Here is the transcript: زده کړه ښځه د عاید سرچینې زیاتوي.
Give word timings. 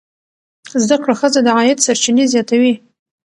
زده 0.83 0.95
کړه 1.03 1.13
ښځه 1.19 1.39
د 1.43 1.47
عاید 1.57 1.83
سرچینې 1.85 2.25
زیاتوي. 2.33 2.73